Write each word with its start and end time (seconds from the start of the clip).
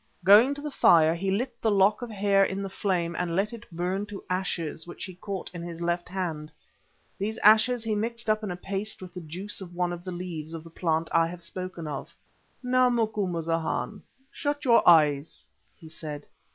Going 0.23 0.55
to 0.55 0.61
the 0.63 0.71
fire, 0.71 1.13
he 1.13 1.29
lit 1.29 1.61
the 1.61 1.69
lock 1.69 2.01
of 2.01 2.09
hair 2.09 2.43
in 2.43 2.63
the 2.63 2.69
flame, 2.71 3.15
and 3.15 3.35
let 3.35 3.53
it 3.53 3.67
burn 3.71 4.07
to 4.07 4.23
ashes, 4.31 4.87
which 4.87 5.03
he 5.05 5.13
caught 5.13 5.51
in 5.53 5.61
his 5.61 5.79
left 5.79 6.09
hand. 6.09 6.51
These 7.19 7.37
ashes 7.43 7.83
he 7.83 7.93
mixed 7.93 8.27
up 8.27 8.41
in 8.43 8.49
a 8.49 8.55
paste 8.55 8.99
with 9.03 9.13
the 9.13 9.21
juice 9.21 9.61
of 9.61 9.75
one 9.75 9.93
of 9.93 10.03
the 10.03 10.11
leaves 10.11 10.55
of 10.55 10.63
the 10.63 10.71
plant 10.71 11.07
I 11.11 11.27
have 11.27 11.43
spoken 11.43 11.85
of. 11.85 12.15
"Now, 12.63 12.89
Macumazahn, 12.89 14.01
shut 14.31 14.65
your 14.65 14.81
eyes," 14.89 15.45
he 15.77 15.87
said. 15.87 16.25